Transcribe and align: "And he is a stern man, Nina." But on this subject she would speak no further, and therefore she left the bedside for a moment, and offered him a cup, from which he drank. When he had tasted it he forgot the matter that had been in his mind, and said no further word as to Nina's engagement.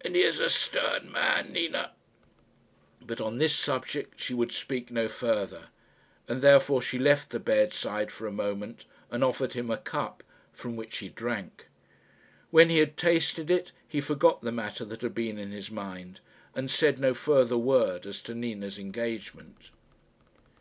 "And 0.00 0.16
he 0.16 0.22
is 0.22 0.40
a 0.40 0.50
stern 0.50 1.12
man, 1.12 1.52
Nina." 1.52 1.92
But 3.00 3.20
on 3.20 3.38
this 3.38 3.54
subject 3.54 4.18
she 4.20 4.34
would 4.34 4.50
speak 4.50 4.90
no 4.90 5.06
further, 5.08 5.68
and 6.26 6.42
therefore 6.42 6.82
she 6.82 6.98
left 6.98 7.30
the 7.30 7.38
bedside 7.38 8.10
for 8.10 8.26
a 8.26 8.32
moment, 8.32 8.86
and 9.08 9.22
offered 9.22 9.52
him 9.52 9.70
a 9.70 9.76
cup, 9.76 10.24
from 10.52 10.74
which 10.74 10.98
he 10.98 11.08
drank. 11.08 11.68
When 12.50 12.70
he 12.70 12.78
had 12.78 12.96
tasted 12.96 13.52
it 13.52 13.70
he 13.86 14.00
forgot 14.00 14.40
the 14.40 14.50
matter 14.50 14.84
that 14.84 15.02
had 15.02 15.14
been 15.14 15.38
in 15.38 15.52
his 15.52 15.70
mind, 15.70 16.18
and 16.56 16.68
said 16.72 16.98
no 16.98 17.14
further 17.14 17.56
word 17.56 18.04
as 18.04 18.20
to 18.22 18.34
Nina's 18.34 18.80
engagement. 18.80 19.70